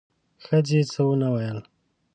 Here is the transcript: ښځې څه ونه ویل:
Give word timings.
ښځې 0.43 0.81
څه 0.91 1.01
ونه 1.07 1.29
ویل: 1.33 1.59